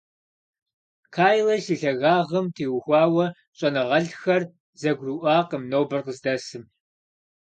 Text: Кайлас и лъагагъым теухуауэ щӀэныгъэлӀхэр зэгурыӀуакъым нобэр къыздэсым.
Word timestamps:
Кайлас 1.15 1.65
и 1.73 1.75
лъагагъым 1.81 2.47
теухуауэ 2.55 3.25
щӀэныгъэлӀхэр 3.57 4.43
зэгурыӀуакъым 4.79 5.63
нобэр 5.71 6.01
къыздэсым. 6.05 6.63